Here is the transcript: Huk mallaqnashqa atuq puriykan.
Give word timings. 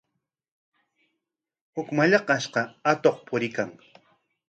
Huk 1.77 1.87
mallaqnashqa 1.97 2.61
atuq 2.91 3.17
puriykan. 3.27 3.69